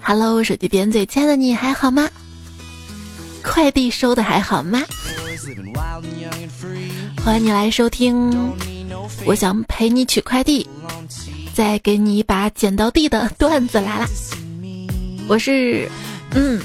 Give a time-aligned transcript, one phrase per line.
[0.00, 2.08] Hello，手机边最亲爱的你还好吗？
[3.42, 4.82] 快递收的还好吗？
[7.22, 8.52] 欢迎你来收听，
[9.26, 10.66] 我想陪你取快递，
[11.54, 14.08] 再给你一把捡到地的段子来啦。
[15.26, 15.88] 我是，
[16.32, 16.60] 嗯，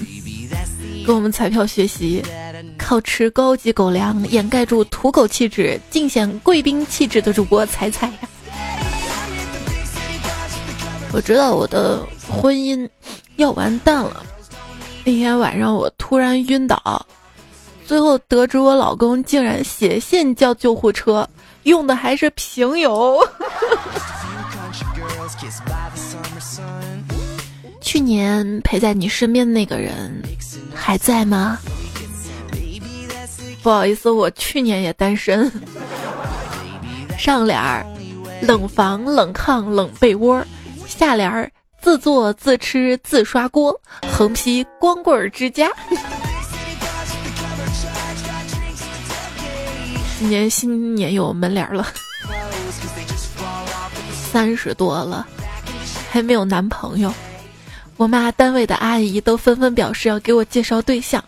[1.06, 2.24] 跟我们彩票学习，
[2.78, 8.20] 靠吃高级狗粮掩盖住土狗气质，尽显贵宾气质的主播彩彩呀。
[11.12, 12.88] 我知道我的婚姻
[13.38, 14.24] 要完蛋了。
[15.04, 17.06] 那天晚上我突然晕倒，
[17.86, 21.28] 最后得知我老公竟然写信叫救护车，
[21.64, 23.20] 用的还是平邮。
[27.82, 30.22] 去年陪在你身边的那个人
[30.76, 31.58] 还在吗？
[33.64, 35.52] 不好意思，我去年也单身。
[37.18, 37.86] 上联儿：
[38.42, 40.42] 冷房、冷炕、冷被窝；
[41.00, 41.50] 下联儿。
[41.82, 43.80] 自做自吃自刷锅，
[44.12, 45.72] 横批光棍之家。
[50.20, 51.88] 今年新年有门脸了，
[54.30, 55.26] 三十多了，
[56.12, 57.14] 还没有男朋友。
[57.96, 61.24] 我妈单位的阿姨都纷纷表示要给我介绍对象。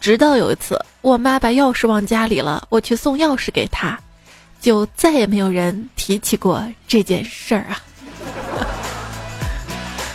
[0.00, 3.98] 直到有一次，我妈把钥匙忘家里了，我去送钥匙给她，
[4.60, 7.80] 就再也没有人提起过这件事儿啊。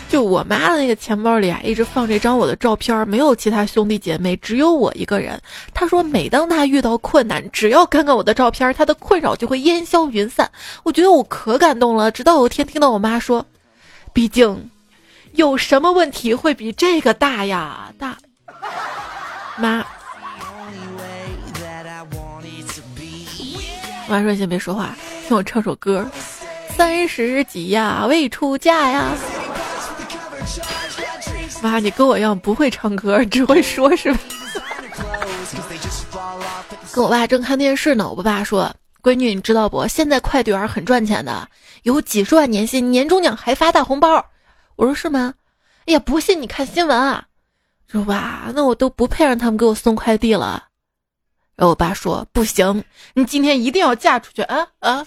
[0.10, 5.40] 就我妈的那个钱包里啊，一直放这张我的照片，没有其他兄弟姐妹，只有我一个人。
[5.74, 10.50] 她说，每当她遇到困难，只要看看我的照片，她的困扰就会烟消云散。
[10.84, 12.10] 我觉得我可感动了。
[12.10, 13.46] 直到有一天听到我妈说
[14.14, 14.70] ：“毕竟，
[15.34, 17.92] 有什么问题会比这个大呀？
[18.00, 18.18] 大
[19.58, 19.86] 妈。”
[24.08, 24.96] 妈说：“先别说话，
[25.28, 26.10] 听我唱首歌。
[26.78, 29.12] 三十几呀，未出嫁呀。”
[31.62, 34.20] 妈，你跟我一样不会唱歌，只会说是吧？
[36.94, 39.88] 跟我爸正看电视呢，我爸说：“闺女，你知道不？
[39.88, 41.48] 现在快递员很赚钱的，
[41.84, 44.24] 有几十万年薪，年终奖还发大红包。”
[44.76, 45.34] 我说：“是吗？”
[45.88, 47.26] 哎呀，不信你看新闻啊！
[47.88, 50.64] 说哇，那我都不配让他们给我送快递了。
[51.56, 52.84] 然后我爸说：“不行，
[53.14, 55.06] 你今天一定要嫁出去啊啊！”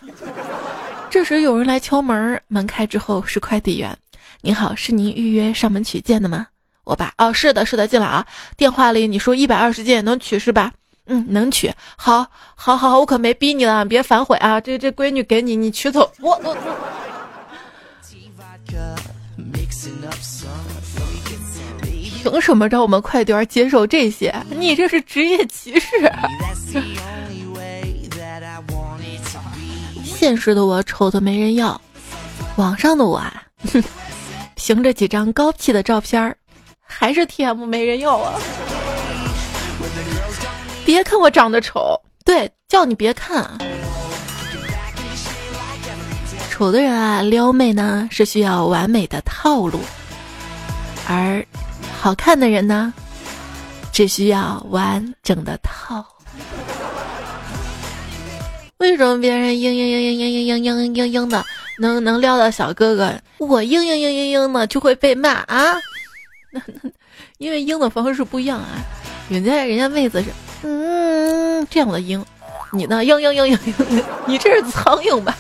[1.11, 3.97] 这时有人来敲门，门开之后是快递员。
[4.43, 6.47] 您好，是您预约上门取件的吗？
[6.85, 8.27] 我爸哦，是的，是的，进来啊。
[8.57, 10.73] 电话里你说一百二十件能取是吧？
[11.07, 11.71] 嗯，能取。
[11.97, 14.61] 好，好，好，我可没逼你了，别反悔啊。
[14.61, 16.11] 这这闺女给你，你取走。
[16.21, 16.57] 我我。
[22.23, 24.35] 凭什么让我们快递员接受这些？
[24.51, 25.89] 你这是职业歧视。
[30.05, 31.81] 现实的我丑的没人要，
[32.57, 33.83] 网上的我啊，哼
[34.61, 34.83] 行。
[34.83, 36.37] 着几张高 P 的照片儿，
[36.83, 38.39] 还是 TM 没人要啊！
[40.85, 43.51] 别看我长得丑，对，叫你别看。
[46.51, 49.81] 丑的人啊，撩妹呢是需要完美的套路，
[51.09, 51.45] 而
[51.99, 52.93] 好看的人呢，
[53.93, 56.05] 只需要完整的套。
[58.81, 61.45] 为什么别人嘤嘤嘤嘤嘤嘤嘤嘤嘤嘤的？
[61.79, 65.75] 能能撩到小哥哥，我嘤嘤嘤嘤嘤的就会被骂啊！
[66.51, 66.91] 那那
[67.37, 68.81] 因为嘤的方式不一样啊，
[69.29, 70.31] 人家人家妹子是
[70.63, 72.25] 嗯这样的嘤，
[72.73, 75.37] 你呢嘤嘤嘤嘤嘤，你这是苍蝇吧？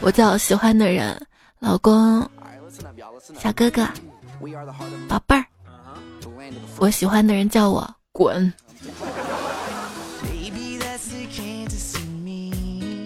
[0.00, 1.16] 我叫喜欢的人，
[1.60, 2.28] 老公，
[3.38, 3.86] 小哥哥，
[5.08, 5.44] 宝贝儿，
[6.78, 8.52] 我喜欢的人叫我滚。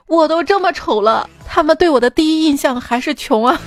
[0.06, 3.58] 我都这么丑了，他们对我的第一印象还是穷啊。”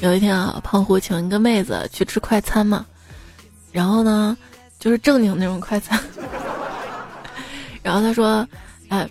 [0.00, 2.84] 有一天啊，胖虎请一个妹子去吃快餐嘛，
[3.72, 4.36] 然后呢，
[4.78, 5.98] 就是正经那种快餐。
[7.82, 8.46] 然后他说
[8.88, 9.08] ：“哎，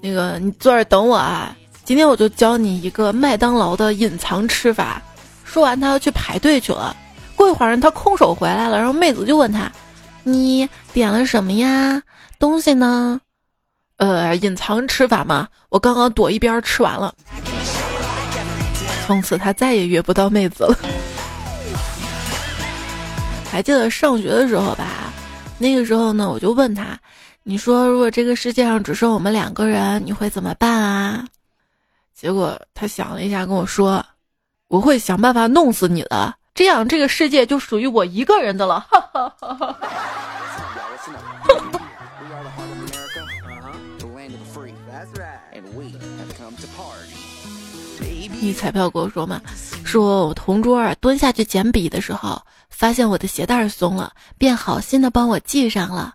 [0.00, 5.02] 那个你坐这等我啊。”今天我就教你一个麦当劳的隐藏吃法。
[5.44, 6.96] 说完，他要去排队去了。
[7.42, 9.70] 过一会儿，他空手回来了，然后妹子就问他
[10.22, 12.02] ：“你点了什么呀？
[12.38, 13.20] 东西呢？”
[13.98, 17.14] 呃，隐藏吃法嘛，我刚刚躲一边吃完了。
[19.06, 20.76] 从此他再也约不到妹子了。
[23.50, 25.12] 还记得上学的时候吧？
[25.58, 26.98] 那个时候呢，我就问他
[27.42, 31.24] ：“你说，如果这个世界上只剩我们两个人，你会怎么办啊？”
[32.14, 34.04] 结果他想了一下，跟我说
[34.68, 39.78] ：“我会想办法弄死你的，这样这个世界就属于我一个人的了。”哈哈哈哈哈。
[48.40, 49.40] 你彩票跟我说嘛，
[49.84, 56.14] 说我同桌蹲下去捡笔的时候，发现我的鞋带松了，便好心的帮我系上了。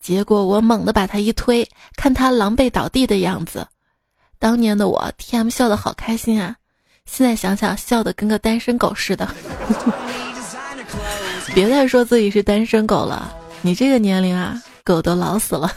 [0.00, 3.66] 结果我猛地把他一推，看他狼狈倒地的样子。
[4.38, 6.56] 当年的我，T.M 笑得好开心啊！
[7.04, 9.28] 现在想想，笑得跟个单身狗似的。
[11.54, 15.70] 别再说自己是单身狗了，你这个年龄啊，狗都老死了。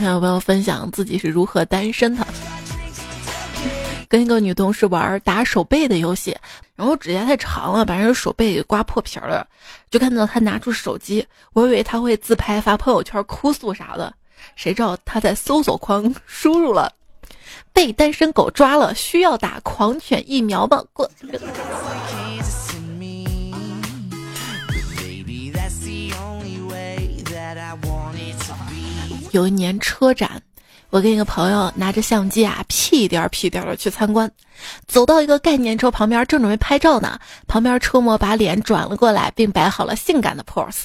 [0.00, 2.26] 有朋友分享自己是如何单身的。
[4.12, 6.36] 跟一个女同事玩打手背的游戏，
[6.76, 9.48] 然后指甲太长了，把人手背给刮破皮了，
[9.88, 14.12] 就看到她拿出手机，我以为她会自拍发朋友圈哭诉啥的，
[14.54, 16.92] 谁知道她在搜索框 输入了
[17.72, 21.10] “被单身狗抓了，需要打狂犬疫苗吗？”过。
[29.30, 30.42] 有一年车展。
[30.92, 34.30] 我跟一个朋友拿着相机啊，屁颠儿屁颠儿的去参观，
[34.86, 37.18] 走到一个概念车旁边，正准备拍照呢。
[37.48, 40.84] 旁边车模把脸转了过来，并摆好了性感的 pose。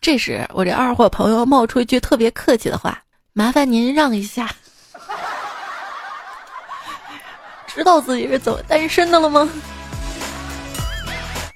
[0.00, 2.96] 这时，我这二货朋友冒出一句特别客气的话
[3.34, 4.48] ：“麻烦您让一下。
[7.66, 9.48] ”知道自己是怎么单身的了吗？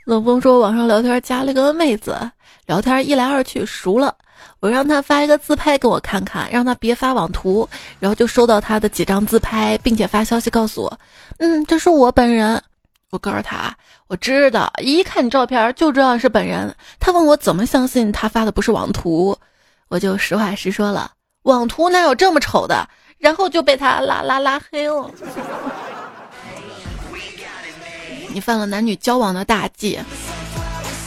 [0.05, 2.19] 冷风说，网上聊天加了个妹子，
[2.67, 4.17] 聊天一来二去熟了。
[4.61, 10.99] 我让他发一个自拍给我看看，让他别发网图，然后就收到他的几张自拍，并且发消息告诉我，
[11.39, 12.63] 嗯，这是我本人。
[13.11, 13.73] 我告诉他，
[14.09, 16.75] 我知道，一看照片就知道是本人。
[16.99, 19.39] 他问我怎么相信他发的不是网图，
[19.89, 22.89] 我就实话实说了，网图哪有这么丑的？
[23.19, 25.09] 然后就被他拉拉拉黑了。
[28.35, 30.01] 你犯了男女交往的大忌。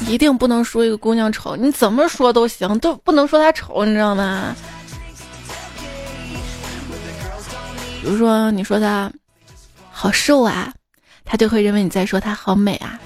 [0.07, 4.55] 一定不能说一个姑娘丑，你怎么说都行，都不能说她丑，你知道吗？
[8.01, 9.11] 比如说，你说她
[9.91, 10.73] 好瘦啊，
[11.25, 12.97] 她就会认为你在说她好美啊；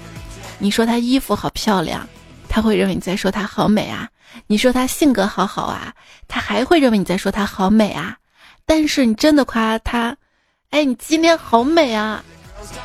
[0.58, 2.08] 你说她衣服好漂亮，
[2.48, 4.06] 她会认为你在说她好美啊；
[4.46, 5.92] 你说她性格好好啊，
[6.28, 8.16] 她还会认为你在说她好美啊。
[8.64, 10.16] 但是你真的夸她，
[10.70, 12.22] 哎，你今天好美啊，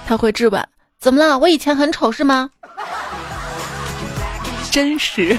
[0.07, 0.67] 她会质问：
[1.00, 1.38] 怎么了？
[1.38, 2.50] 我以前很丑是吗？
[4.71, 5.38] 真实，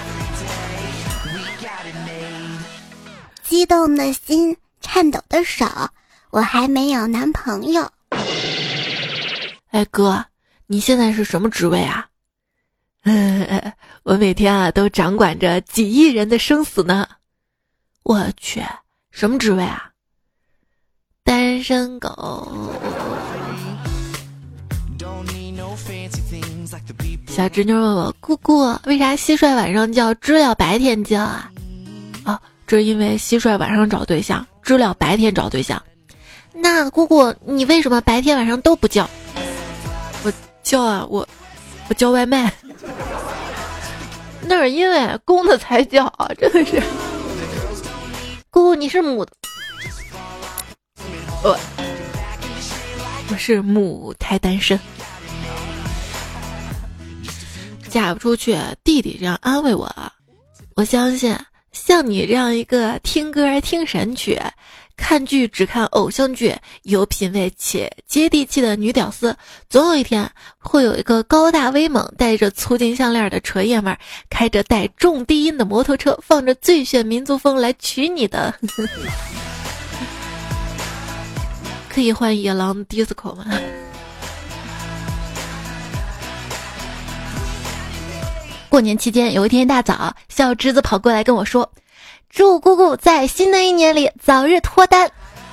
[3.45, 5.65] 激动的心，颤抖的手，
[6.31, 7.91] 我还没有男朋友。
[9.71, 10.25] 哎哥，
[10.67, 12.09] 你现在是什么职位啊？
[13.05, 17.07] 嗯， 我每天啊都掌管着几亿人的生死呢。
[18.03, 18.65] 我去，
[19.13, 19.91] 什么职位啊？
[21.23, 22.73] 单身狗。
[27.39, 31.49] 小侄女问我：“姑姑，为啥蟋蟀晚上叫，知了白天叫啊？”
[32.27, 35.81] 啊，这是因为蟋蟀晚上找对象，知了白天找对象。
[36.53, 39.09] 那姑姑，你为什么白天晚上都不叫？
[40.25, 40.33] 我
[40.65, 41.25] 叫啊，我
[41.89, 42.53] 我叫外卖。
[44.43, 46.83] 那是因为公的才叫，真的是。
[48.51, 49.31] 姑姑，你是母的。
[51.45, 51.57] 我
[53.31, 54.77] 我是母胎单身，
[57.89, 58.57] 嫁不出去。
[58.85, 59.91] 弟弟这样安慰我，
[60.77, 61.37] 我相信。
[61.71, 64.41] 像你这样一个听歌听神曲、
[64.97, 66.53] 看剧只看偶像剧、
[66.83, 69.37] 有品味且接地气的女屌丝，
[69.69, 70.29] 总有一天
[70.59, 78.53] 会有一个高大威猛、戴着粗金项链的纯爷们儿，开着带重低音的摩托车，放着最炫民族风来娶你的。
[81.89, 83.45] 可以换野狼 disco 吗？
[88.69, 91.69] 过年期间，有一天一大早，小侄子跑过来跟我说
[92.29, 95.11] ：“祝姑姑在新的一年里早日脱单。”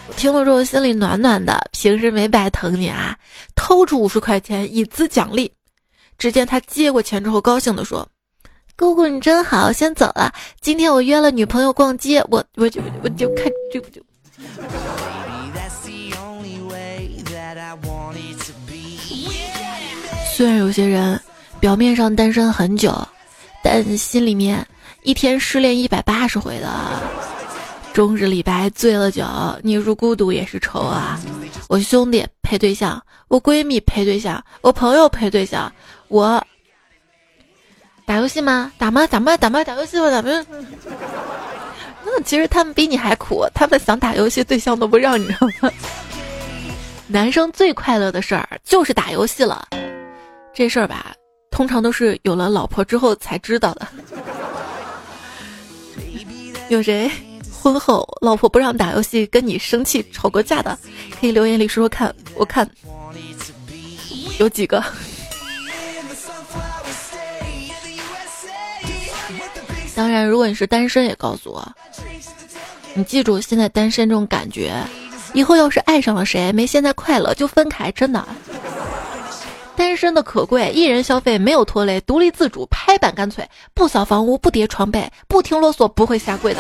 [0.08, 3.18] 我听了之后心里暖暖的，平时没白疼你啊！
[3.56, 5.52] 掏出五十块钱以资奖励。
[6.18, 8.08] 只见他接过钱之后，高兴地说
[8.78, 10.32] ：“姑姑你真好，先走了。
[10.62, 14.02] 今天我约了女朋友逛街，我我就我就看就就。”
[20.36, 21.20] 虽然有些人。
[21.66, 22.96] 表面上单身很久，
[23.64, 24.64] 但心里面
[25.02, 26.70] 一天失恋一百八十回的。
[27.92, 29.26] 终日李白醉了酒，
[29.64, 31.20] 你入孤独也是愁啊！
[31.68, 35.74] 我兄弟陪对象，我闺蜜陪对象，我朋友陪对象，
[36.08, 36.40] 我
[38.06, 38.72] 打游戏吗？
[38.78, 39.08] 打吗？
[39.08, 39.36] 打吗？
[39.36, 39.64] 打吗？
[39.64, 40.12] 打游戏吗？
[40.12, 40.46] 打吗？
[42.06, 45.72] 那其实他们比你还苦，他们想打游戏，对象都不让你，知道吗？
[47.10, 49.68] 男生最快乐的事儿就是打游戏了，
[50.54, 51.12] 这事儿吧。
[51.56, 53.88] 通常都是有了老婆之后才知道的。
[56.68, 57.10] 有谁
[57.50, 60.78] 婚后老婆不让打游戏跟你生气吵过架的？
[61.18, 62.70] 可以留言里说说看，我看
[64.38, 64.84] 有几个。
[69.96, 71.66] 当然，如果你是单身，也告诉我。
[72.96, 74.74] 你记住，现在单身这种感觉，
[75.34, 78.28] 以后要是爱上了谁，没现在快乐就分开，真的。
[79.96, 86.60] 单身的可贵，一人消费没有拖累，独立自主，拍板干脆，不扫房屋，不叠床被，不听啰嗦，不会下跪的。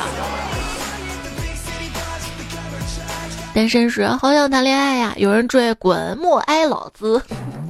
[3.54, 7.22] 单身时好想谈恋爱呀，有人追，滚，莫挨老子。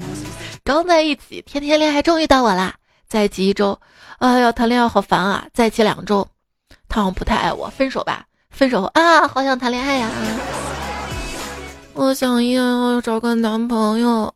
[0.64, 2.76] 刚在一起，天天恋爱，终于到我啦。
[3.08, 3.80] 在一起一周，
[4.20, 5.48] 啊，要谈恋爱好烦啊。
[5.52, 6.28] 在一起两周，
[6.88, 8.24] 他好像不太爱我，分手吧。
[8.52, 10.12] 分手啊，好想谈恋爱呀。
[11.94, 14.32] 我想要找个男朋友。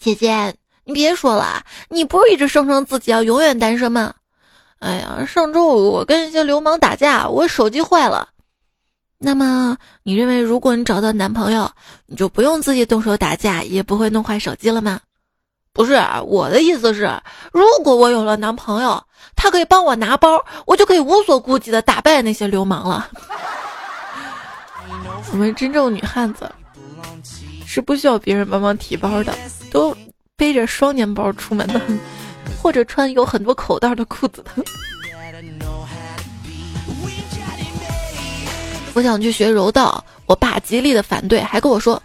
[0.00, 0.54] 姐姐，
[0.84, 4.14] 你别说了，你不是一直声称自己要永远单身吗？
[4.78, 8.30] 哎呀，上周五我跟一些流氓打架，我手机坏了。
[9.18, 11.70] 那么，你认为如果你找到男朋友，
[12.06, 15.00] 你就不用自己动手打架，也不会弄坏手机了吗？
[15.74, 17.20] 不是，我的意思是，
[17.52, 19.04] 如果我有了男朋友，
[19.36, 23.10] 他可以帮我拿包，我就可以无所顾忌的打败那些流氓了。
[25.30, 26.50] 我们真正女汉子。
[27.66, 29.32] 是不需要别人帮忙提包的，
[29.70, 29.96] 都
[30.36, 31.80] 背着双肩包出门的，
[32.60, 34.50] 或者穿有很多口袋的裤子的。
[38.92, 42.02] 我想去学柔道，我爸极力的反对，还跟我说：“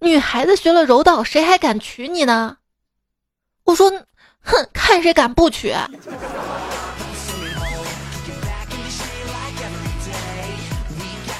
[0.00, 2.56] 女孩子学了柔道，谁还敢娶你呢？”
[3.64, 3.90] 我说
[4.44, 5.74] ：“哼，看谁敢不娶。”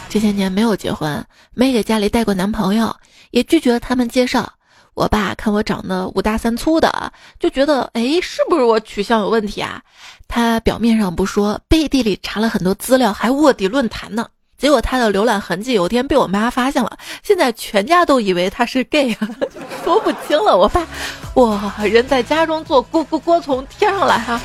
[0.09, 2.95] 这些年没有结婚，没给家里带过男朋友，
[3.31, 4.53] 也拒绝了他们介绍。
[4.95, 9.81] 我爸看我长得五大三粗的，就觉得哎，是不是我取向有问题啊？
[10.29, 14.27] 他表面上不说，背地里查了很多资料，还卧底论坛呢。
[14.59, 19.29] 结果他的浏览痕迹有天被我妈发现了，现在全家都以为他是 gay 啊，
[19.83, 20.57] 说不清了。
[20.57, 20.87] 我爸，
[21.35, 24.41] 哇，人在家中坐，锅锅锅从天上来哈。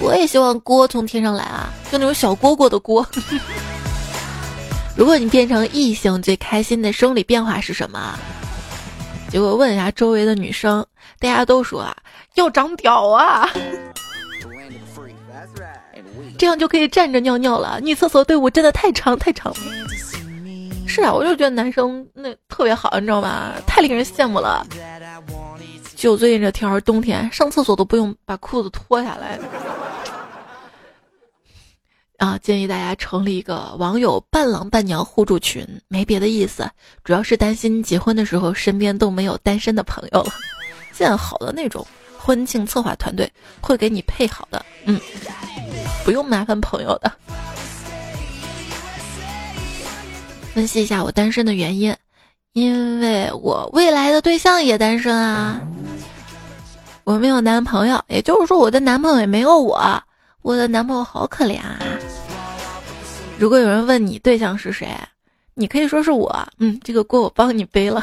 [0.00, 3.06] 我也希望锅从天上来啊，就那种小蝈蝈的锅。
[4.96, 8.18] 如果你变成异性，最开心的生理变化是什么？
[9.36, 10.82] 结果问一下周围的女生，
[11.18, 11.94] 大家都说啊，
[12.36, 13.46] 要长屌啊，
[16.38, 17.78] 这样就可以站着尿尿了。
[17.82, 19.58] 女厕所队伍真的太长太长了。
[20.86, 23.52] 是啊，我就觉得男生那特别好，你知道吗？
[23.66, 24.66] 太令人羡慕了。
[25.94, 29.38] 就最近这天儿，冬天上厕所都不用把裤子脱下来。
[32.18, 36.68] 啊，建议大家成立一个网友伴郎伴娘互助群，没别的意思，
[37.04, 40.32] 主要是担心结婚的时候身边都没有单身的朋友了。
[40.92, 43.30] 建好的那种婚庆策划团队
[43.60, 45.00] 会给你配好的，嗯。
[46.04, 47.12] 不用麻烦朋友的。
[50.54, 51.94] 分析一下我单身的原因，
[52.52, 55.60] 因为我未来的对象也单身啊。
[57.04, 60.02] 我没有男朋友，也就是说我的男朋友也没有我。
[60.42, 61.76] 我的男朋友好可怜啊。
[63.38, 64.88] 如果有人问你对象是谁，
[65.54, 66.46] 你可以说是我。
[66.58, 68.02] 嗯，这个锅我帮你背了。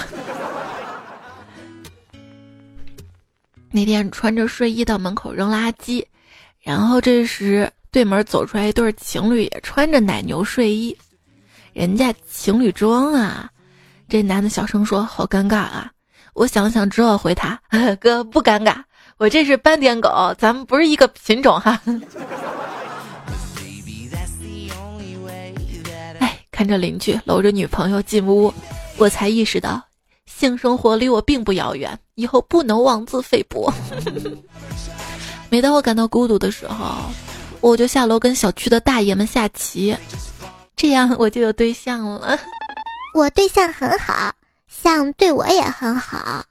[3.72, 6.06] 那天穿着睡衣到门口扔垃圾，
[6.62, 10.96] 然后这时对门走出来一对情侣，也穿着奶牛睡衣。
[11.74, 13.50] 人家情侣装啊，
[14.08, 15.92] 这男的小声说：“好尴尬啊！”
[16.36, 17.60] 我想想之后回他
[18.00, 18.76] ：“哥不尴尬，
[19.18, 21.82] 我这是斑点狗，咱们不是一个品种哈。”
[26.54, 28.54] 看着邻居搂着女朋友进屋，
[28.98, 29.82] 我才意识到
[30.28, 33.74] 性生活离我并不遥远，以后不能妄自菲薄。
[35.50, 37.12] 每当我感到孤独的时候，
[37.60, 39.98] 我就下楼跟小区的大爷们下棋。
[40.76, 42.40] 这样我就有对象了。
[43.16, 44.32] 我对象很好，
[44.68, 46.44] 象对我也很好。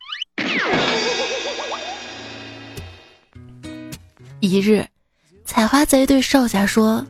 [4.40, 4.85] 一日，
[5.44, 7.04] 采花贼对少侠说：“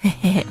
[0.00, 0.46] 嘿嘿嘿，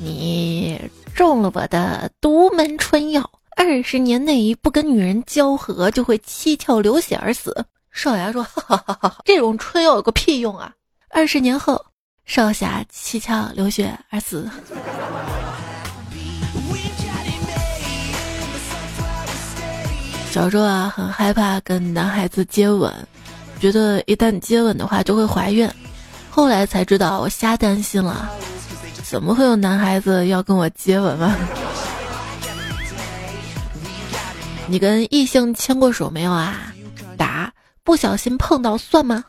[0.00, 0.80] 你
[1.14, 10.72] 中了我的独门春药，二十年内不跟女人交合，就会七窍流血而死。”少侠说：“哈哈哈哈这种春药有个屁用啊！”
[11.10, 11.84] 二十年后。
[12.24, 14.46] 少侠七窍流血而死。
[20.30, 22.92] 小时候啊，很害怕跟男孩子接吻，
[23.58, 25.66] 觉得一旦接吻的话就会怀孕。
[26.28, 28.30] 后来才知道我瞎担心了，
[29.08, 31.34] 怎么会有男孩子要跟我接吻吗？
[34.66, 36.74] 你跟异性牵过手没有啊？
[37.16, 37.50] 答：
[37.82, 39.24] 不小心碰到算吗？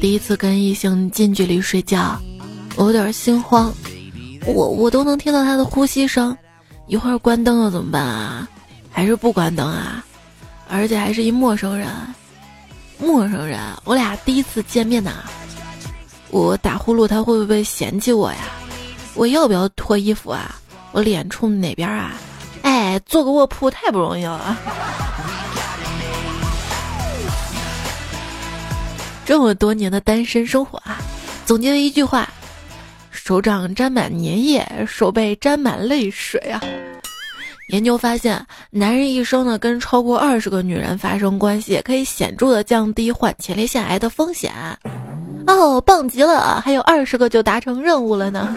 [0.00, 2.20] 第一次跟异性近距离睡觉，
[2.74, 3.72] 我有点心慌，
[4.44, 6.36] 我我都能听到他的呼吸声。
[6.88, 8.48] 一会儿关灯了怎么办啊？
[8.90, 10.04] 还是不关灯啊？
[10.68, 11.88] 而且还是一陌生人，
[12.98, 15.24] 陌生人，我俩第一次见面呐。
[16.30, 18.38] 我打呼噜他会不会嫌弃我呀？
[19.14, 20.56] 我要不要脱衣服啊？
[20.92, 22.12] 我脸冲哪边啊？
[22.62, 24.56] 哎，做个卧铺太不容易了。
[29.24, 30.98] 这么多年的单身生活啊，
[31.46, 32.28] 总结为一句话：
[33.10, 36.60] 手掌沾满粘液，手背沾满泪水啊。
[37.68, 44.52] 研究发现，男人一生呢跟超过二十个女人发生关系，可以显著的降低患前列腺癌的风险。
[45.46, 46.60] 哦，棒极了！
[46.64, 48.56] 还有二十个就达成任务了呢。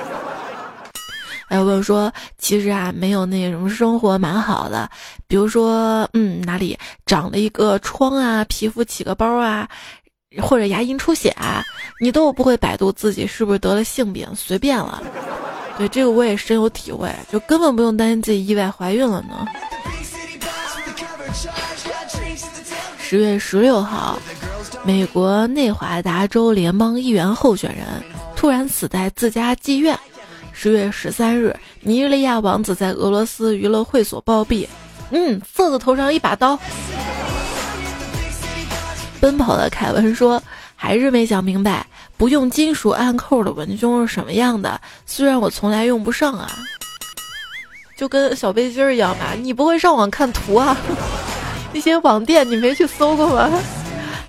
[1.48, 4.89] 还 有朋友说，其实啊，没有那什么生活蛮好的，
[5.28, 9.67] 比如说，嗯，哪里长了一个疮啊，皮肤起个包啊。
[10.41, 11.63] 或者牙龈出血啊，
[12.02, 15.02] 你都不会百度自己是不是得了性病，随便了。
[15.78, 19.46] 对这个我也深有体会，就根本不用担心自己意外怀孕了呢。
[23.00, 24.20] 十月十六号，
[24.84, 27.86] 美国内华达州联邦议员候选人
[28.36, 29.98] 突然死在自家妓院。
[30.52, 34.68] 十月十三日，尼日利亚王子在俄罗斯娱乐会所暴毙。
[35.12, 36.60] 嗯，色子头上一把刀。
[39.22, 40.42] 奔跑的凯文说
[40.76, 41.86] ：“还是没想明白，
[42.18, 44.82] 不用金属按扣的文胸是什么样的。
[45.06, 46.52] 虽然我从来用不上啊，
[47.96, 49.34] 就跟小背心儿一样吧。
[49.40, 50.76] 你不会上网看图啊？
[51.72, 53.52] 那些网店你没去搜过吗？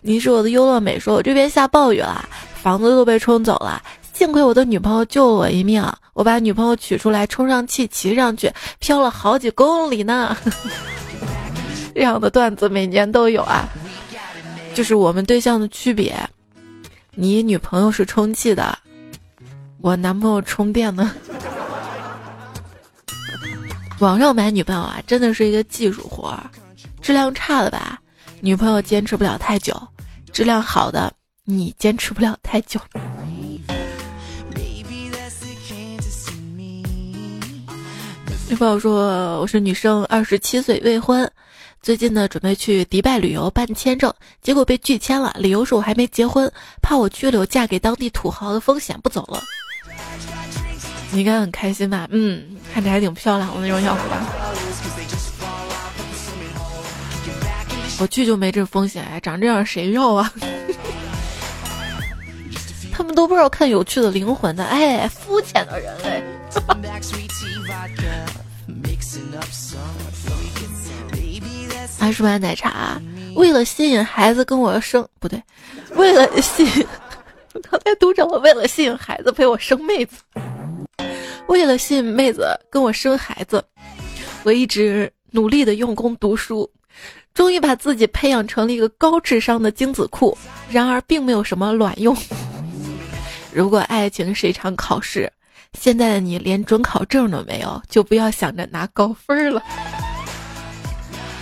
[0.03, 2.29] 你是我的优乐美，说我这边下暴雨了，
[2.63, 3.83] 房子都被冲走了。
[4.13, 10.37] 幸亏我的女朋友救了我一命，我把女朋友取出来，充上气，骑上去，飘了好几公里呢。
[11.95, 13.69] 这样的段子每年都有啊。”
[14.75, 16.15] 就是我们对象的区别，
[17.21, 18.79] 你女朋友是充气的，
[19.81, 21.13] 我男朋友充电呢。
[23.99, 26.49] 网上买女朋友啊，真的是一个技术活儿，
[27.03, 28.01] 质量差的吧，
[28.41, 29.75] 女朋友坚持不了太久；
[30.33, 32.81] 质量好的，你坚持不了太久。
[38.49, 41.29] 女朋友说我是女生，二十七岁未婚。
[41.81, 44.13] 最近呢，准备去迪拜旅游办签证，
[44.43, 49.43] 结果被拒签了，理由是我还没结婚，怕我拘留嫁给当地土豪的风险不走了。
[51.11, 52.07] 你应该很开心吧？
[52.11, 54.27] 嗯，看着还挺漂亮的那种样子吧？
[58.01, 60.31] 我去就没这风险呀，长这样谁要啊？
[62.93, 66.23] 他们都不知道看有趣的灵魂的，哎，肤浅的人类。
[72.01, 73.01] 阿叔买奶茶，
[73.35, 75.43] 为了吸引孩子跟我生不对，
[75.97, 76.87] 为了吸引
[77.71, 80.23] 刚才读成了为了吸引孩子陪我生妹子，
[81.49, 83.63] 为了吸引妹子跟我生孩子，
[84.45, 86.71] 我一直努力的用功读书，
[87.35, 90.37] 终于把自己培养成了一个高智商的精子库。
[90.71, 92.17] 然而并没有什么卵用。
[93.53, 95.31] 如果爱情是一场考试，
[95.79, 99.63] 现在的你连准考证都没有，就不要想着拿高分了。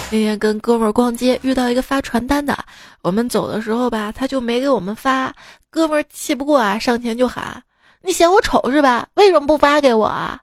[0.09, 2.57] 那天跟哥们儿逛街，遇到一个发传单的。
[3.03, 5.35] 我们走的时候吧，他就没给我们发。
[5.69, 7.63] 哥们儿气不过啊，上前就喊
[8.03, 9.09] ：“你嫌我丑是吧？
[9.15, 10.41] 为什么不发给我啊？”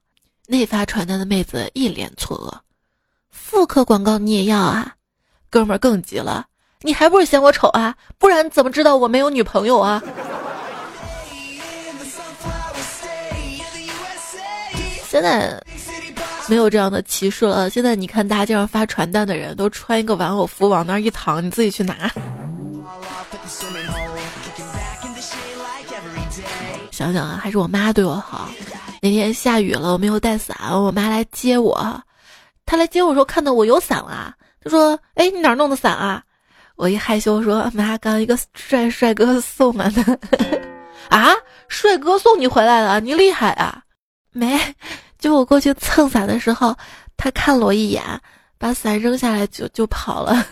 [0.48, 2.52] 那发传单的妹子一脸错愕
[3.32, 4.96] ：“妇科广告你也要啊？”
[5.50, 6.46] 哥们儿更急了
[6.84, 7.96] ：“你还不是嫌我丑啊？
[8.18, 10.04] 不然怎么知道我没有女朋友啊？”
[15.08, 15.64] 现在。
[16.48, 17.70] 没有这样的歧视了。
[17.70, 22.12] 现在你看大街上发传单的人都穿一个玩偶服往那儿一躺，你自己去拿。
[26.92, 28.50] 想想啊，还是我妈对我好。
[29.02, 32.02] 那天下雨了，我没有带伞，我妈来接我。
[32.66, 36.24] 她来接我时候看到我有伞了，她说：“哎，你哪弄的伞啊？”
[36.76, 40.20] 我一害羞说：“妈，刚一个帅帅哥送来的。
[41.10, 41.32] ”啊，
[41.68, 43.82] 帅哥送你回来了，你厉害啊！
[44.32, 44.60] 没。
[45.24, 46.76] 就我过去蹭伞的时候，
[47.16, 48.04] 他看了我一眼，
[48.58, 50.46] 把伞扔下来就就跑了。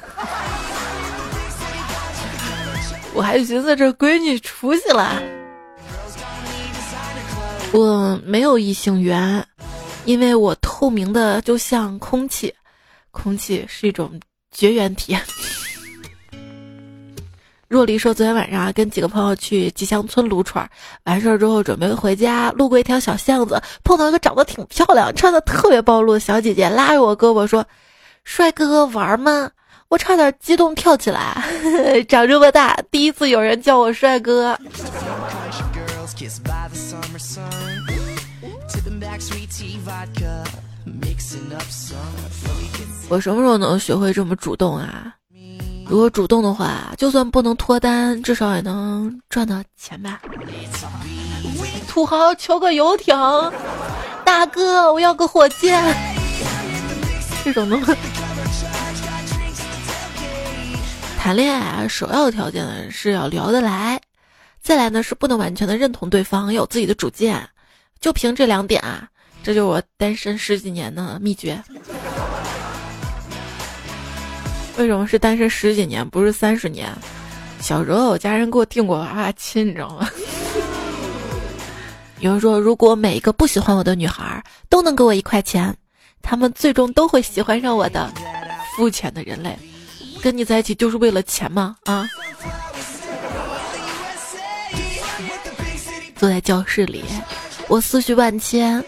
[3.14, 5.22] 我还寻思这闺女出息了。
[7.74, 9.46] 我没有异性缘，
[10.06, 12.56] 因为我透明的就像空气，
[13.12, 14.18] 空气是一种
[14.52, 15.18] 绝缘体。
[17.72, 20.70] 若离说：“昨天晚上，跟几个朋友去吉祥村撸串，
[21.06, 27.66] 完事儿之后准备回家，路过一条小巷子，碰到一个长得挺漂亮、穿的特别暴露的小姐姐，拉着我胳膊说
[28.26, 29.50] ：‘帅哥玩吗？’
[29.88, 31.42] 我差点激动跳起来。
[32.10, 34.60] 长这么大，第一次有人叫我帅哥。
[43.08, 45.14] 我什么时候能学会这么主动啊？”
[45.92, 50.22] 如果主动的话，就算不能脱单，至少也能赚到钱吧。
[51.86, 53.14] 土豪求个游艇，
[54.24, 55.84] 大哥我要个火箭，
[57.44, 57.94] 这种东西。
[61.20, 64.00] 谈恋爱啊，首要条件呢是要聊得来，
[64.62, 67.50] 再来呢是不能完全的认同对方，有自己的主见。
[68.00, 69.10] 就凭这两点啊，
[69.44, 71.62] 这就是我单身十几年的秘诀。
[74.78, 76.90] 为什么是单身十几年，不是三十年？
[77.60, 80.10] 小时候我家人给我订过娃娃亲，你知道吗？
[82.20, 85.76] 有人说，如果每一个不喜欢我的女孩都能给我一块钱，
[86.22, 88.12] 他们最终都会喜欢上我的。
[88.76, 89.58] 肤浅的人类，
[90.22, 91.76] 跟你在一起就是为了钱吗？
[91.84, 92.08] 啊！
[96.16, 97.04] 坐在教室里，
[97.68, 98.84] 我思绪万千。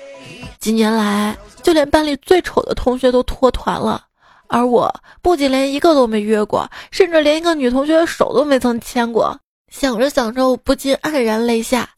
[0.60, 4.06] 几年来，就连班里最丑的同学都脱团了。
[4.54, 9.36] 而我不仅连一个都没约过，甚至连一个女同学的手都没曾牵过。
[9.72, 11.90] 想着想着，我不禁黯然泪下。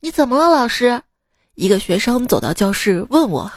[0.00, 1.02] 你怎么了，老师？
[1.54, 3.50] 一个学生走到教室问我。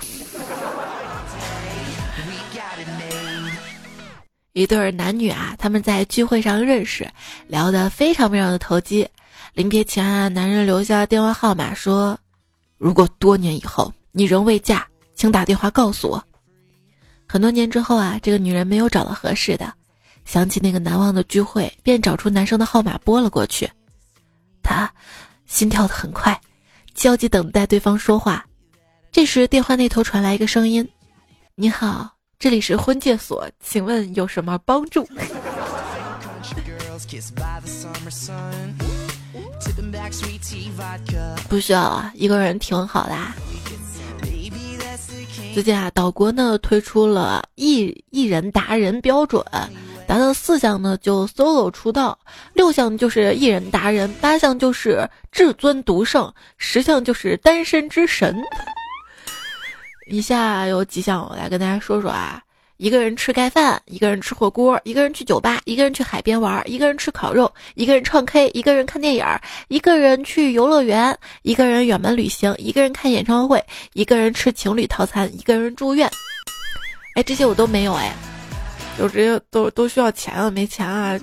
[4.52, 7.10] 一对男女啊，他们在聚会上认识，
[7.48, 9.08] 聊得非常非常的投机。
[9.54, 12.20] 临别前啊，男人留下电话号码说
[12.78, 14.86] ：“如果多年以后你仍未嫁，
[15.16, 16.22] 请打电话告诉我。”
[17.32, 19.74] 很多年之后啊，这个女人没有找到合适的，
[20.26, 23.72] 想起那个难忘的聚会，便找出男生的号码拨了过去。
[24.62, 24.92] 她
[25.46, 26.38] 心跳的很快，
[26.94, 28.46] 焦急等待对方说话。
[29.14, 30.86] 这时电话那头传来一个声音
[31.56, 35.08] ：“你好，这里是婚介所，请问有什么帮助？”
[41.48, 43.16] 不需要啊，一个人挺好的。
[45.54, 49.44] 最近啊，岛国呢推出了艺艺人达人标准，
[50.08, 52.18] 达到四项呢就 solo 出道，
[52.54, 58.34] 六项就是艺人达人，八项就是至尊独胜，十项就是单身之神。
[60.08, 62.42] 以下有几项我来跟大家说说啊。
[62.82, 69.24] 一个人吃盖饭，一个人吃火锅，一个人去酒吧，一个人去海边玩，一个人吃烤肉，一个人唱 K，一个人看电影，
[69.68, 73.64] 一个人去游乐园，一个人远门旅行，一个人看演唱会，
[73.94, 76.10] 一个人吃情侣套餐，一个人住院。
[77.14, 78.12] 哎，这些我都没有哎，
[78.98, 81.20] 就这些都都需要钱啊，没钱啊。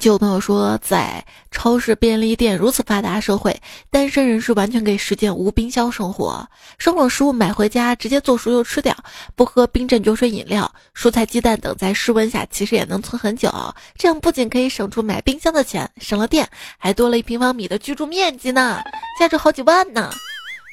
[0.00, 3.54] 就有朋友说，在超市、便利店如此发达社会，
[3.90, 6.48] 单身人士完全可以实践无冰箱生活。
[6.78, 8.96] 生冷食物买回家直接做熟就吃掉，
[9.36, 13.52] 不喝冰镇酒水饮料，蔬菜、鸡蛋等在室温下其实也能存很久。
[13.94, 18.82] 这样不仅可以省出买冰箱的钱，省了电，还多了一平方米的居住面积呢，
[19.18, 20.10] 价值好几万呢。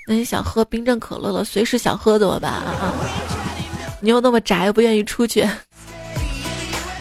[0.07, 2.93] 那你想喝冰镇可乐了，随时想喝怎么办啊？
[3.99, 5.45] 你又那么宅，又不愿意出去。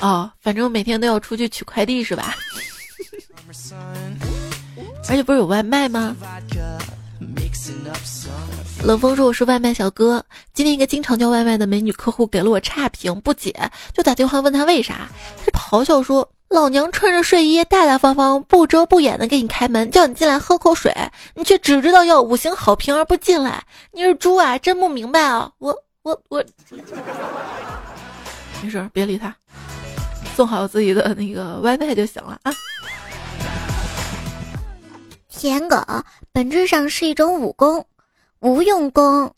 [0.00, 2.34] 哦，反正每天都要出去取快递是吧？
[5.08, 6.16] 而且不是有外卖吗？
[8.82, 13.52] 冷风说我是外卖小哥，今天一个经常叫外卖的美女客户给了我差评，不解，
[13.92, 15.08] 就打电话问他为啥，
[15.44, 20.94] 他咆哮说：“老娘穿着睡衣，大大方方，不遮不掩的给你开门，叫你进来喝口水，
[21.34, 24.58] 你却只知道要五星好评而不进来，你是猪啊？
[24.58, 25.50] 真不明白啊！
[25.58, 26.44] 我我我，
[28.62, 29.34] 没事，别理他。”
[30.36, 32.52] 送好自己的那个外卖就行了啊！
[35.30, 35.82] 舔狗
[36.30, 37.86] 本质上是一种武功，
[38.40, 39.34] 无用功。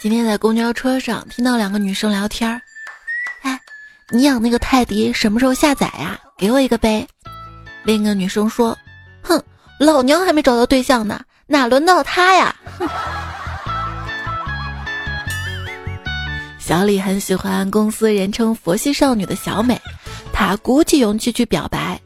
[0.00, 2.62] 今天在公交车上听到两个女生聊天儿，
[3.42, 3.60] 哎，
[4.10, 6.20] 你养那个泰迪什么时候下载呀？
[6.38, 7.04] 给我一个呗。
[7.82, 8.78] 另一个女生说
[9.24, 9.42] ：“哼，
[9.80, 12.88] 老娘还没找到对象呢，哪轮到他呀？”哼。
[16.66, 19.78] 小李很喜欢公司人称“佛系少女”的小美，
[20.32, 22.00] 她鼓起勇气去表白：“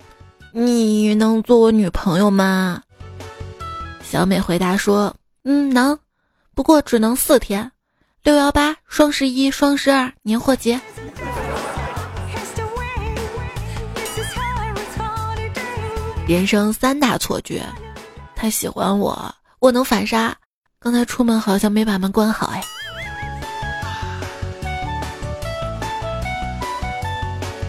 [0.51, 2.83] 你能做我女朋友吗？”
[4.03, 5.15] 小美回答说
[5.47, 5.97] ：“嗯，能，
[6.57, 7.71] 不过只能四天，
[8.25, 10.81] 六幺八、双十一、双十二、年货节。”
[16.27, 17.63] 人生三大错觉：
[18.35, 20.37] 他喜欢我，我能反杀。
[20.81, 22.61] 刚才出门好像没把门关好，哎。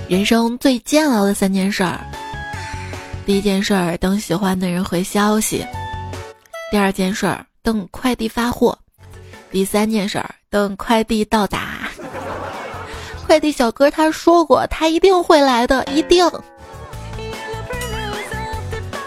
[0.10, 2.00] 人生最煎熬的三件事儿：
[3.28, 5.64] 第一件事儿等喜欢的人回消息；
[6.72, 8.76] 第二件事儿等快递发货；
[9.52, 11.88] 第三件事儿等快递到达。
[13.28, 16.28] 快递小哥他说过，他一定会来的，一定。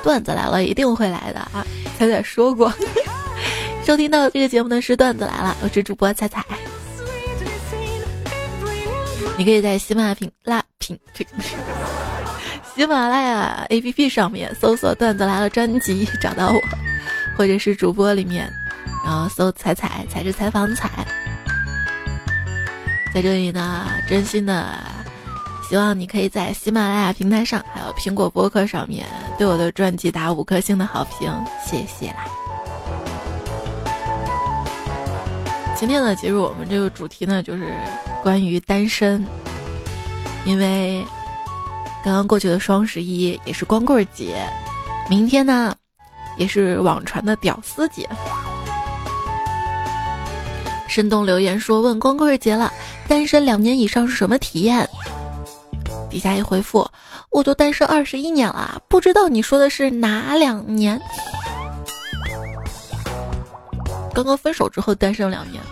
[0.05, 1.67] 段子来了，一定会来的啊！
[1.99, 2.73] 彩彩说过。
[3.85, 6.45] 收听到这个节目的是段子来了，我是主播彩彩。
[9.39, 10.15] 你可以在喜马
[10.45, 11.27] 拉雅品品
[12.75, 16.61] 喜马拉雅 APP 上面搜索“段子来了”专辑找到我，
[17.37, 18.51] 或者是主播里面，
[19.05, 20.89] 然后搜“彩彩彩是采访彩”。
[23.15, 24.79] 在这里呢，真心的
[25.69, 31.31] 希望你可以在喜马拉雅平台上，还有苹果播客上面对我的专辑打五颗星的好评，
[31.67, 32.25] 谢谢啦。
[35.77, 37.75] 今天呢，其实我们这个主题呢，就是
[38.23, 39.25] 关于单身。
[40.45, 41.05] 因为
[42.05, 44.45] 刚刚过去的双十一也是光棍节，
[45.09, 45.75] 明天呢，
[46.37, 48.09] 也是网传的屌丝节。
[50.89, 52.73] 深洞留言说：“问光棍节了，
[53.09, 54.89] 单身两年以上是什么体验？”
[56.11, 56.87] 底下一回复
[57.31, 61.01] ：“我都单身二十一年了，不知道你说的是哪两年？”
[64.13, 65.63] 刚刚分手之后单身两年，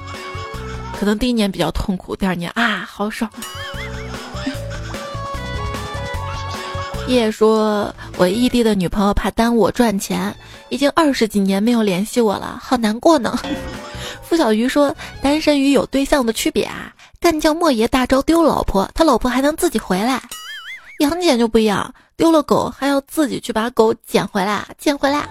[1.00, 3.30] 可能第一年比较痛苦，第二年啊，好爽。
[7.08, 10.36] 叶说：“我异地的女朋友怕耽误我赚钱，
[10.68, 13.38] 已经二十几年没有联系我了，好难过呢。
[14.22, 20.20] ”付小鱼说：“单身与有对象的区别啊，干将莫邪大招丢老婆，他老婆还能自己回来；
[20.98, 25.26] 杨戬就不一样，丢了狗还要自己去把狗捡回来，捡回来。”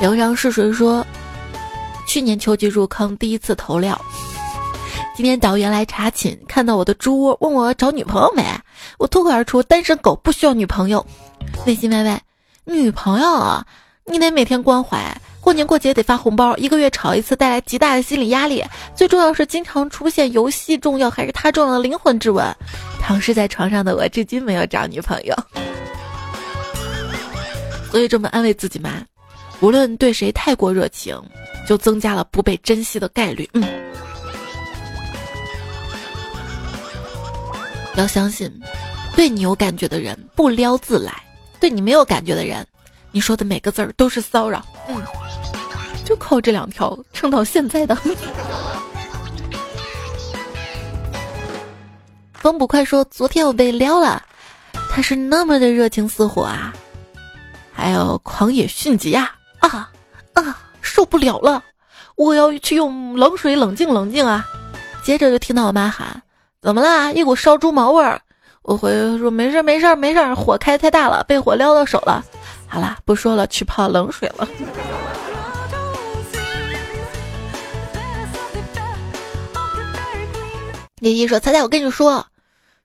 [0.00, 1.06] 流上是谁说
[2.12, 3.98] ：“去年秋季入坑，第一次投料。”
[5.16, 8.44] 今天导员来查寝，看到我的猪窝，问我找女朋友没？
[8.98, 11.06] 我脱口而出：单身狗不需要女朋友。
[11.64, 12.20] 内心歪歪，
[12.66, 13.66] 女朋友啊，
[14.04, 14.98] 你得每天关怀，
[15.40, 18.62] 过年过节得发红包，一个月吵一次，带来极大的心理压力。
[18.94, 22.44] 最重要是经常出现游戏重要还是他重要的灵魂质问。
[23.00, 25.34] 躺尸在床上的我，至今没有找女朋友。
[27.90, 28.90] 所以这么安慰自己嘛，
[29.62, 31.16] 无论对谁太过热情，
[31.66, 33.48] 就增加了不被珍惜的概率。
[33.54, 33.62] 嗯。
[37.94, 38.52] 要相信，
[39.14, 41.12] 对你有感觉的人不撩自来；
[41.60, 42.66] 对你没有感觉的人，
[43.12, 44.66] 你说的每个字儿都是骚扰。
[44.88, 45.00] 嗯，
[46.04, 47.96] 就靠这两条撑到现在的。
[52.34, 54.20] 风捕快说：“昨天我被撩了，
[54.90, 56.74] 他是那么的热情似火啊，
[57.72, 59.90] 还有狂野迅疾啊啊
[60.34, 61.62] 啊，受不了了！
[62.16, 64.44] 我要去用冷水冷静冷静啊！
[65.02, 66.22] 接着就听到我妈喊
[66.60, 67.10] ：“怎么啦？
[67.12, 68.20] 一股烧猪毛味儿！”
[68.62, 72.24] 我回说：“没事没事没事，火开太大了，被火撩到手了。”
[72.68, 74.46] 好啦，不说了，去泡冷水了。
[81.00, 82.24] 李毅说：“猜猜我跟你说，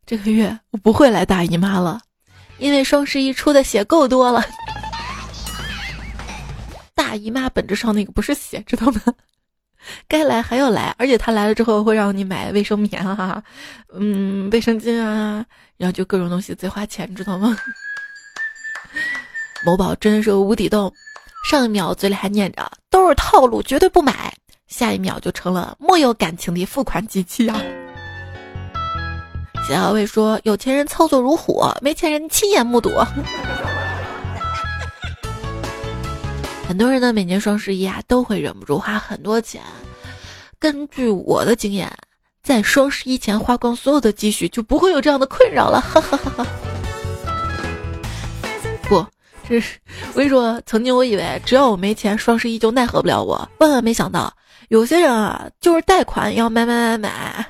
[0.06, 2.00] 这个月我不会来大姨妈了，
[2.58, 4.44] 因为双十一出的血够多了。
[7.08, 9.02] 大姨妈本质上那个不是血，知道吗？
[10.10, 13.41] 该来还要来，而且他来了之后会让你买卫生棉啊，
[13.96, 15.46] 嗯，卫生巾啊，
[15.78, 17.58] 然后就各种东西贼花钱，知道吗？
[19.65, 20.93] 某宝真是无底洞，
[21.50, 24.34] 上一秒嘴里还念着都是套路，绝对不买，
[24.67, 27.58] 下一秒就成了没有感情的付款机器啊！”
[29.65, 32.91] 小薇说：“有钱人操作如虎，没钱人亲眼目睹。
[36.67, 39.62] 很多人呢，每年双十一啊，都会忍不住花很多钱。
[40.60, 41.89] 根据我的经验，
[42.43, 45.80] 在双十一前花光所有的积蓄，就不会有这样的困扰了。
[45.80, 46.47] 哈哈哈哈
[48.89, 49.06] 不，
[49.47, 49.80] 这是
[50.13, 53.49] 我跟你说，曾经我以为只要我没钱，双十一就奈何不了我。
[53.60, 54.34] 万万没想到，
[54.67, 57.45] 有些人啊，就是贷款要买买买买。”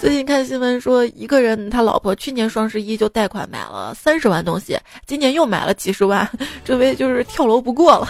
[0.00, 6.28] 最近看新闻说，一个人他老婆去年双十一就贷款买了三十万东西，今年又买了几十万，
[6.64, 8.08] 这回就是跳楼不过了。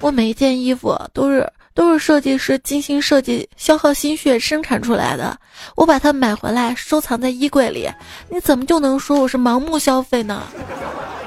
[0.00, 5.36] 我每一件衣服都是都是设计师精心设计、消耗心血生产出来的，
[5.76, 7.88] 我把它买回来收藏在衣柜里，
[8.28, 10.42] 你怎么就能说我是盲目消费呢？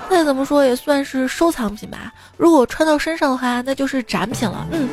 [0.09, 2.13] 再怎么说也算是收藏品吧。
[2.35, 4.67] 如果穿到身上的话，那就是展品了。
[4.71, 4.89] 嗯。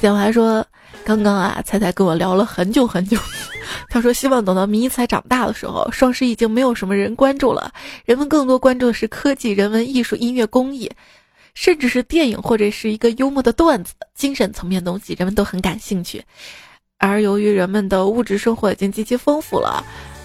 [0.00, 0.64] 小华说
[1.04, 3.18] ：“刚刚啊，彩彩跟我聊了很久很久。
[3.90, 7.72] 他说，希望等到迷彩长大的时候，双十一已经没有什么人关注了，
[8.04, 10.88] 人们更多关注的是科技、人文、艺术、音乐、工艺，
[11.52, 16.22] 甚至是电影或者是一个幽默的段子，精神层面东西人们都很感兴趣。
[16.98, 19.84] 而由于人们的物质生活已经极其丰富了，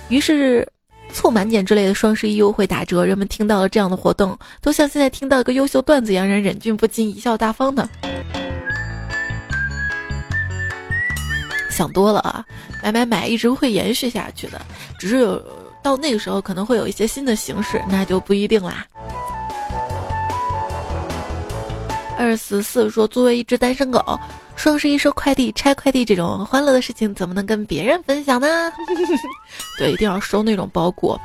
[0.10, 0.68] 于是
[1.12, 7.90] 凑满减之类的双十一优惠打折，人们听到了这样的活动，都像现在听到一个优秀段子一样，人忍俊不禁，贻笑大方的。”
[11.74, 12.46] 想多了啊，
[12.84, 14.62] 买买买一直会延续下去的，
[15.00, 15.44] 只是有
[15.82, 18.86] 到那个时候可能会有一些新的形式，那就不一定啦。
[22.16, 24.18] 二十四说，作为一只单身狗，
[24.56, 28.48] 双十一收快递、拆快递这种欢乐的事情，怎么能跟别人分享呢？
[29.78, 31.20] 对，一定要收那种包裹，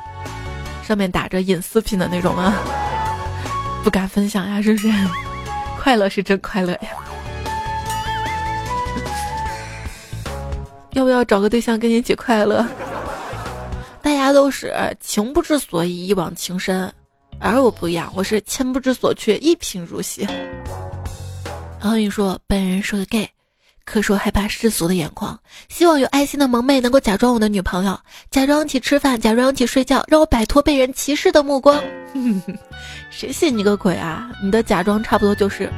[0.85, 2.53] 上面打着隐私品的那种啊，
[3.83, 4.91] 不敢分享呀，是不是？
[5.79, 6.89] 快乐是真快乐呀。
[10.91, 12.65] 要不要找个对象跟你一起快乐？
[14.01, 16.91] 大家都是情不知所以一往情深，
[17.39, 20.27] 而我不一样，我是情不知所却一贫如洗。
[21.81, 23.29] 然后你说本人是个 gay，
[23.85, 27.99] 可是我害怕世俗的眼光，希望有爱心的萌妹能够假装我的女朋友，
[28.31, 31.81] 假装一起吃饭，假装一起睡觉，让我摆脱被人歧视的目光。
[33.11, 34.31] 谁信你个鬼啊！
[34.43, 35.71] 你的假装差不多就是，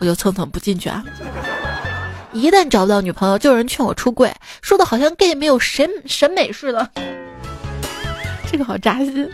[0.00, 1.04] 我就蹭蹭不进去啊。
[2.32, 6.90] 一旦找不到女朋友，就有人劝我出柜，说的好像 gay 没有审审美似的，
[8.50, 9.28] 这个好扎心。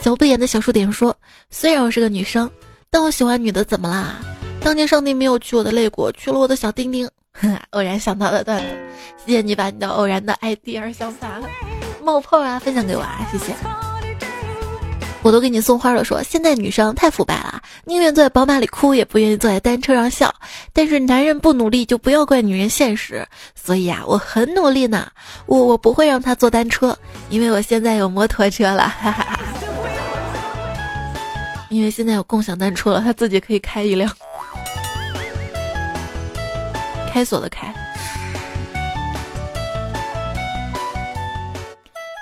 [0.00, 1.14] 小不言的小数点说
[1.50, 2.50] ：“虽然我是个女生，
[2.90, 4.16] 但我喜欢女的，怎么啦？
[4.62, 7.08] 当年上帝没有取我的肋骨，取了我的小丁丁。
[7.70, 8.66] ”偶然想到的段子，
[9.26, 11.38] 谢谢你把你的偶然的 idea 想法
[12.02, 13.54] 冒泡啊，分享给我啊，谢谢。
[15.22, 20.34] 我都给你送花了，说现在女生太腐败了，宁愿坐在宝马里哭，也不愿意坐在单车上笑。
[20.72, 23.26] 但是男人不努力，就不要怪女人现实。
[23.54, 25.06] 所以啊，我很努力呢，
[25.44, 26.96] 我我不会让他坐单车，
[27.28, 29.40] 因为我现在有摩托车了，哈哈哈。
[31.68, 34.10] 因为现在有共享单车了，他自己可以开一辆，
[37.12, 37.72] 开锁的开。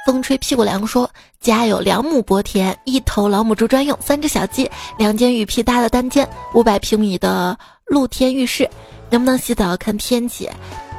[0.05, 8.69] 风吹屁股凉说：“家有两亩薄田，一头老母猪专用，三只小鸡，两间雨披搭的单间，五百平米的露天浴室，
[9.11, 10.51] 能不能洗澡看天气？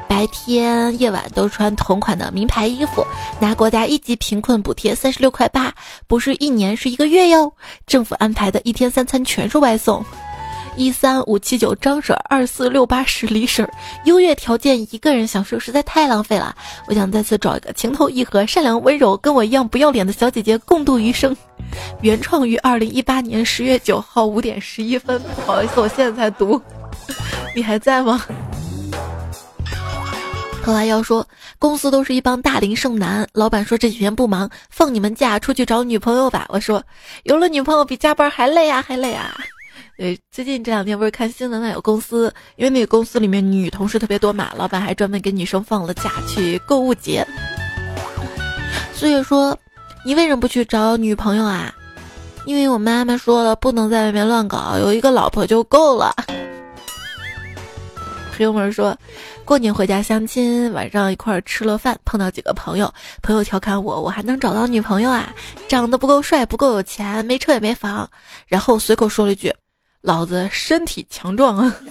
[0.08, 3.06] 白天夜晚都穿同款的名牌衣服，
[3.40, 5.74] 拿国家一级贫困补贴三十六块八，
[6.08, 7.54] 不是一年是一个月哟。
[7.86, 10.04] 政府安排的一天三餐全是外送。”
[10.76, 13.70] 一三五七九张婶，二四六八十李婶，
[14.06, 16.56] 优越条件一个人享受实在太浪费了。
[16.88, 21.36] 我想再次找一个情投意合、善良温柔、跟我一样不要脸的小姐姐共度余生。
[22.02, 25.22] 原创于二零一八年十月九号五点十一分。
[25.46, 26.62] 不好意思，我现在才读。
[27.56, 28.22] 你还在吗？
[30.64, 36.46] 后来要说，公司都是一帮大龄剩男，老板说这几天不忙，放你们假出去找女朋友吧。
[36.50, 36.84] 我说
[37.24, 39.36] 有了女朋友比加班还累啊，还累啊。
[40.00, 47.28] 对，最近这两天不是看新闻嘛，有公司，因为那个公司里面女同事特别多嘛，老板还专门给女生放了假去购物节。
[48.93, 49.60] 所以说，
[50.06, 51.76] 你为什么不去找女朋友啊？
[52.45, 56.16] 因为我妈妈说了，不能在外面乱搞，有一个老婆就够了。
[58.32, 58.97] 朋友们说，
[59.43, 62.89] 过年回家相亲，晚上一块儿吃了饭，碰到几个朋友，
[63.22, 65.36] 朋友调侃我，我还能找到女朋友啊？
[65.68, 68.10] 长得不够帅，不够有钱，没车也没房，
[68.47, 69.54] 然后随口说了一句。
[70.02, 71.76] 老子身体强壮啊！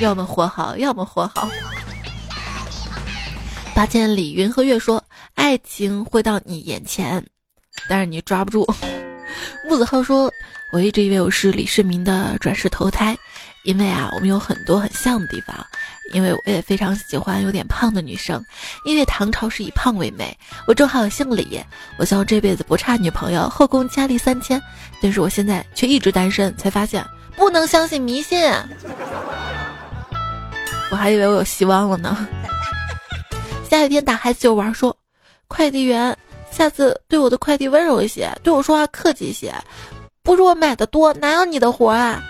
[0.00, 1.48] 要么活好，要么活好。
[3.74, 5.04] 八千里云和月说
[5.34, 7.24] ：“爱情会到你眼前，
[7.88, 8.66] 但是你抓不住。”
[9.68, 10.32] 木子浩说
[10.72, 13.14] ：“我一直以为我是李世民的转世投胎，
[13.68, 15.54] 因为啊，我们有很多很像的地方。”
[16.14, 18.42] 因为我也非常喜欢有点胖的女生，
[18.86, 20.34] 因为唐朝是以胖为美。
[20.66, 21.62] 我正好姓李，
[21.98, 24.58] 我希望这辈子不差女朋友，后宫佳丽三千。
[25.02, 27.04] 但是我现在却一直单身，才发现
[27.36, 28.50] 不能相信迷信。
[30.90, 32.26] 我还以为我有希望了呢。
[33.68, 34.96] 下雨天打孩子就玩，说
[35.46, 36.16] 快递员
[36.50, 39.54] 下次对我的快递温柔一些，对我说话客气一些。
[40.22, 42.22] 不是我买的多，哪有你的活啊？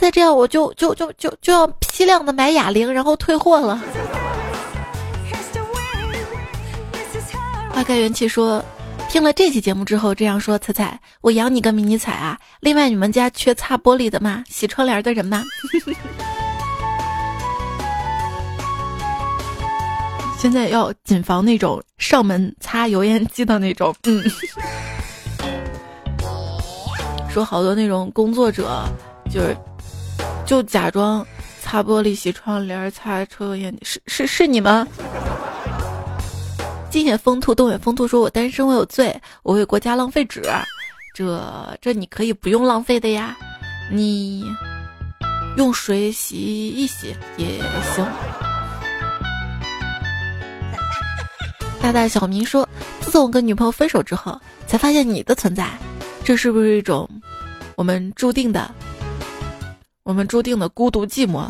[0.00, 3.78] 再这样我就就就就就要批量的买哑铃，然后退货了。
[7.68, 8.64] 花开元气说，
[9.10, 12.38] 听了这期节目之后这样说：彩彩，我养你个迷你彩啊！
[12.60, 14.42] 另外，你们家缺擦玻璃的吗？
[14.48, 15.44] 洗窗帘的人吗？
[20.38, 23.94] 现在要谨防那种上门擦油烟机的那种。
[24.04, 24.24] 嗯，
[27.28, 28.82] 说好多那种工作者
[29.30, 29.54] 就是。
[30.50, 31.24] 就假装
[31.62, 34.84] 擦玻璃、洗窗帘、擦抽油烟，是是是你吗？
[36.90, 40.42] 金眼风兔、东野风兔说：“我单身，我有罪，我为国家浪费纸。
[41.14, 43.36] 这这你可以不用浪费的呀，
[43.92, 44.44] 你
[45.56, 47.60] 用水洗一洗也
[47.94, 48.04] 行。”
[51.80, 52.68] 大大小明说
[53.00, 54.36] ：“自从我跟女朋友分手之后，
[54.66, 55.68] 才发现你的存在，
[56.24, 57.08] 这是不是一种
[57.76, 58.68] 我们注定的？”
[60.10, 61.48] 我们注定的孤独寂寞，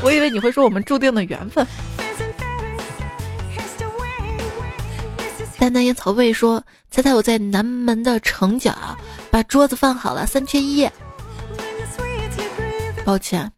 [0.00, 1.66] 我以为你会说我们注定的缘分。
[5.58, 8.74] 丹丹烟草味说：“猜猜我在南门的城角
[9.30, 10.88] 把桌子放好了，三缺一。”
[13.04, 13.52] 抱歉，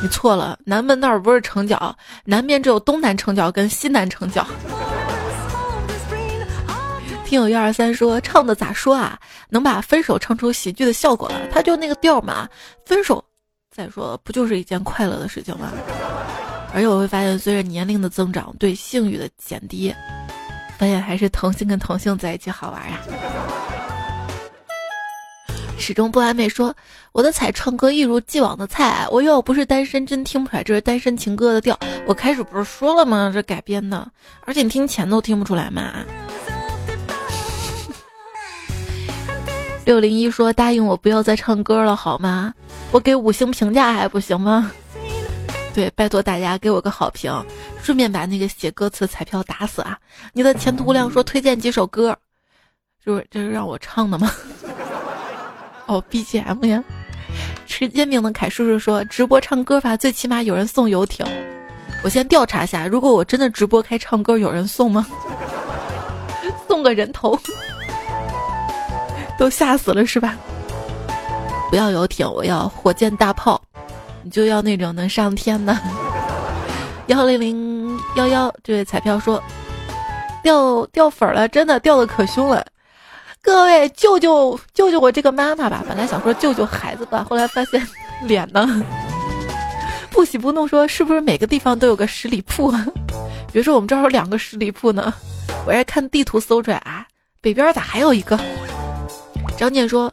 [0.00, 4.46] 你错了，南门那儿不是城角，南边只有东南城角跟西南城角。
[7.28, 9.18] 听友一二三说唱的咋说啊？
[9.50, 11.38] 能把分手唱出喜剧的效果了？
[11.52, 12.48] 他就那个调嘛。
[12.86, 13.22] 分手，
[13.70, 15.70] 再说不就是一件快乐的事情吗？
[16.72, 19.94] 而且我会发现，随着年龄的增长，对性欲的减低，
[20.78, 22.98] 发现还是同性跟同性在一起好玩呀。
[25.78, 26.74] 始终不完美说
[27.12, 31.78] 我的彩唱歌一如既往的菜，我要不是单身真听不出来这是单身情歌的调。
[32.06, 33.30] 我开始不是说了吗？
[33.34, 34.10] 这改编的，
[34.46, 35.92] 而且你听前都听不出来嘛。
[39.88, 42.52] 六零一说：“答应我不要再唱歌了，好吗？
[42.92, 44.70] 我给五星评价还不行吗？
[45.74, 47.32] 对，拜托大家给我个好评，
[47.82, 49.98] 顺便把那个写歌词彩票打死啊！
[50.34, 52.14] 你的前途无量说推荐几首歌，
[53.02, 54.30] 就是这是让我唱的吗？
[55.88, 56.84] 哦，BGM 呀！
[57.66, 61.24] 吃煎饼的凯叔叔说直播唱歌吧最起码有人送游艇，
[62.04, 65.06] 我先调查一下，如果我真的直播开唱歌，有人送吗？
[66.68, 67.40] 送个人头。”
[69.38, 70.36] 都吓死了是吧？
[71.70, 73.60] 不要游艇，我要火箭大炮。
[74.22, 75.78] 你就要那种能上天的。
[77.06, 79.42] 幺零零幺幺这位彩票说
[80.42, 82.66] 掉掉粉了，真的掉的可凶了。
[83.40, 85.82] 各位救救救救我这个妈妈吧！
[85.88, 87.80] 本来想说救救孩子吧，后来发现
[88.26, 88.84] 脸呢。
[90.10, 92.72] 不喜不怒说是不是每个地方都有个十里铺？
[93.52, 95.14] 比如说我们这儿有两个十里铺呢。
[95.64, 97.06] 我还看地图搜出来啊，
[97.40, 98.38] 北边咋还有一个？
[99.58, 100.10] 张念说：“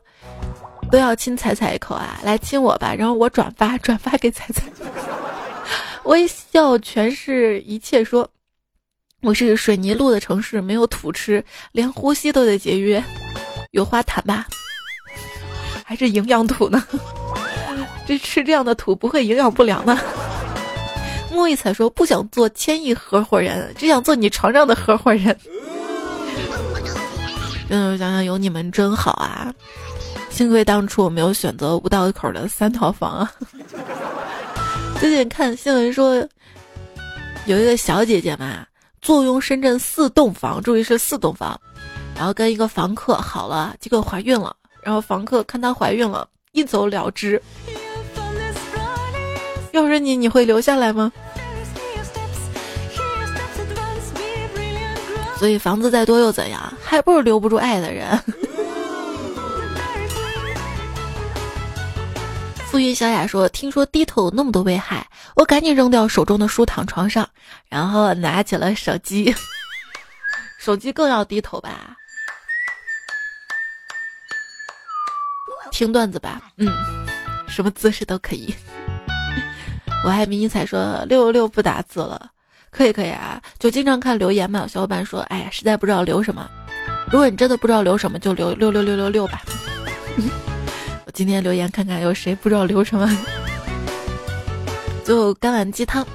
[0.91, 4.63] 都要亲彩彩一口啊，来亲我吧，然后我转发转发给彩彩。
[6.05, 8.03] 微笑全是一切。
[8.03, 8.27] 说
[9.21, 13.01] 我是水泥路的城市，没有土吃，连呼吸都得节约。
[13.69, 14.47] 有花坛吧？
[15.85, 16.83] 还是营养土呢？
[18.07, 20.01] 这吃这样的土不会营养不良吗？”
[21.31, 25.37] 莫一彩说：“不想做千亿合伙人，只想做你床上的合伙人。”
[27.69, 29.53] 嗯，想想有你们真好啊！
[30.29, 33.31] 幸亏当初我没有选择五道口的三套房啊。
[34.99, 36.15] 最近看新闻说，
[37.45, 38.65] 有一个小姐姐嘛，
[39.01, 41.59] 坐拥深圳四栋房，注意是四栋房，
[42.15, 47.41] 然后跟一个房客好了，结果怀孕了，然后房客看她怀孕了，一走了之。
[49.71, 51.11] 要是你，你会留下来吗？
[55.37, 58.17] 所以房子再多又怎样，还不如留不住爱的人。
[62.67, 67.27] 富云小雅说：“听说低头有那么多危害，我赶紧扔掉手中的书，躺床上，
[67.69, 69.33] 然后拿起了手机。
[70.59, 71.95] 手机更要低头吧？
[75.71, 76.67] 听段子吧，嗯，
[77.47, 78.53] 什么姿势都可以。
[80.03, 82.31] 我爱迷你彩说六六六不打字了。”
[82.71, 84.67] 可以可以啊，就经常看留言嘛。
[84.67, 86.45] 小伙伴说：“哎呀，实在不知道留什么。
[87.11, 89.41] 如果你真的不知道留什么，就留六六六六六吧。
[91.05, 93.09] ”我今天留言看看有谁不知道留什么。
[95.05, 96.05] 就干碗鸡汤，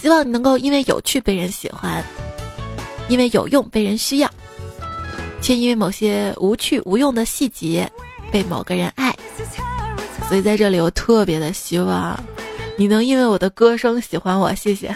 [0.00, 2.04] 希望你能够因为有趣被人喜欢，
[3.08, 4.30] 因为有用被人需要，
[5.40, 7.90] 却因为某些无趣无用的细节
[8.30, 9.16] 被某个人爱。
[10.28, 12.18] 所以在这里，我特别的希望
[12.76, 14.54] 你能因为我的歌声喜欢我。
[14.54, 14.94] 谢谢。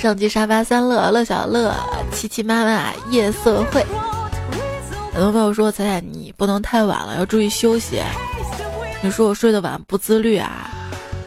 [0.00, 1.76] 上期沙发三乐乐小乐
[2.10, 3.84] 七七妈妈夜色会，
[5.12, 8.00] 很多朋友说彩彩你不能太晚了，要注意休息。
[9.02, 10.70] 你说我睡得晚不自律啊？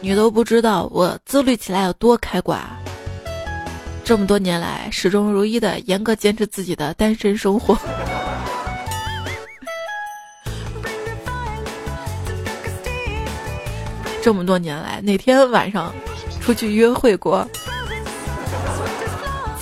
[0.00, 2.68] 你都不知道我自律起来有多开挂。
[4.02, 7.78] 这么多年来始终如一的严格坚持自己的单身生活。
[14.20, 15.94] 这么多年来哪天晚上
[16.40, 17.48] 出去约会过？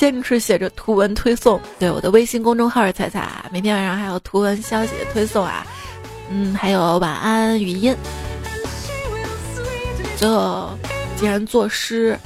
[0.03, 5.65] 坚持写着图文推送，对我的微信公众号是彩彩，每天晚上还有图文消息的推送啊，
[6.29, 7.95] 嗯，还有晚安语音。
[10.17, 10.77] 最后，
[11.15, 12.19] 既然作诗，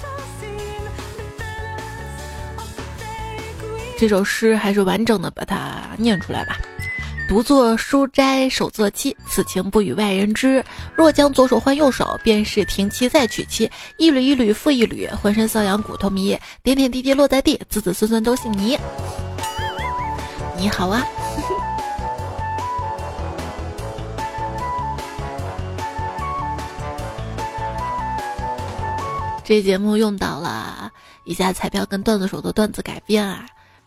[3.99, 6.57] 这首诗还是完整的把它念出来吧。
[7.29, 10.65] 独坐书斋手作妻，此情不与外人知。
[10.95, 13.69] 若将左手换右手，便是停妻再娶妻。
[13.97, 16.39] 一缕一缕复一缕，浑身瘙痒骨头迷。
[16.63, 18.79] 点点滴滴落在地，子子孙孙都姓倪。
[20.57, 21.05] 你好啊！
[29.43, 30.93] 这节目用到了
[31.25, 33.47] 以下彩票跟段子手的段子改编啊。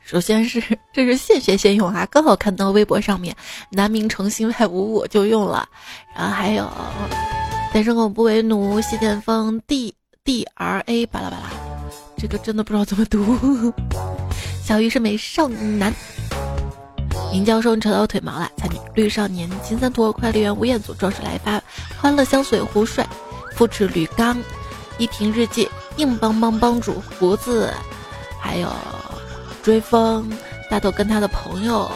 [0.10, 0.60] 首先是
[0.91, 3.36] 这是现学现用啊，刚好看到微博上面
[3.70, 5.70] 南明城心外无物就用了，
[6.16, 6.68] 然后还有
[7.72, 9.93] 单身狗不为奴，谢剑锋 D
[10.24, 11.43] D R A 巴拉巴拉，
[12.18, 13.72] 这个真的不知道怎么读。
[14.66, 15.93] 小鱼是美少男，
[17.32, 21.62] 林教授你扯到我腿毛了，才女绿少年金三坨快乐园吴彦祖壮士来发
[22.01, 23.07] 欢乐香水胡帅
[23.53, 24.36] 扶持吕刚
[24.97, 27.72] 一瓶日记硬邦邦帮主胡子，
[28.41, 28.68] 还有。
[29.62, 30.32] 追风，
[30.70, 31.91] 大头跟他的朋友，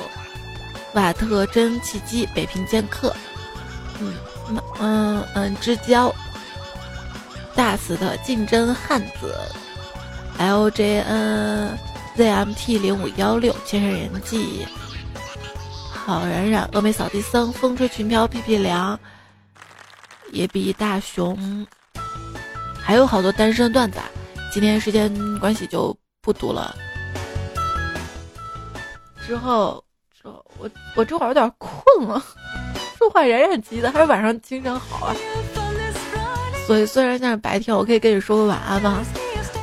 [0.94, 3.16] 瓦特真奇迹，北平剑客，
[4.00, 4.14] 嗯
[4.80, 6.14] 嗯嗯，之交，
[7.56, 9.36] 大死的竞争汉子
[10.38, 11.78] ，L J N
[12.16, 14.68] Z M T 零五幺六，千山人迹，
[15.92, 19.00] 好冉冉，峨眉扫地僧，风吹裙飘，屁屁凉，
[20.32, 21.66] 野比大熊，
[22.82, 24.00] 还有好多单身段子，
[24.52, 26.76] 今天时间关系就不读了。
[29.26, 29.84] 之后，
[30.22, 32.24] 之后我我这会儿有点困了，
[32.98, 35.16] 说话冉冉急的，还是晚上精神好啊。
[36.68, 39.04] 所以虽然现在白天，我可以跟你说个晚安吗？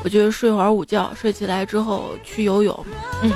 [0.02, 2.86] 我觉得睡会儿午觉，睡起来之后去游泳。
[3.22, 3.30] 嗯，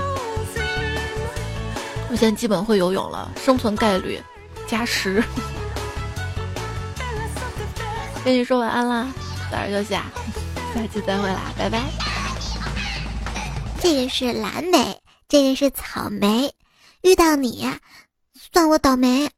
[2.10, 4.18] 我现在基本会游泳了，生存概率
[4.66, 5.22] 加十。
[8.24, 9.06] 跟你说晚安啦，
[9.50, 10.10] 早点休息啊，
[10.74, 11.82] 下期再会啦，拜拜。
[13.78, 15.03] 这个是蓝莓。
[15.28, 16.54] 这个是草莓，
[17.02, 17.66] 遇到你，
[18.34, 19.30] 算我倒霉。